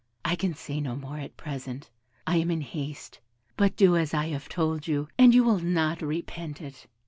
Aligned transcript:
I 0.25 0.35
can 0.35 0.55
say 0.55 0.81
no 0.81 0.95
more 0.95 1.19
at 1.19 1.37
present 1.37 1.91
I 2.25 2.37
am 2.37 2.49
in 2.49 2.61
haste; 2.61 3.19
but 3.55 3.75
do 3.75 3.95
as 3.95 4.15
I 4.15 4.29
have 4.29 4.49
told 4.49 4.87
you, 4.87 5.07
and 5.19 5.31
you 5.35 5.43
will 5.43 5.59
not 5.59 6.01
repent 6.01 6.59
it. 6.59 6.87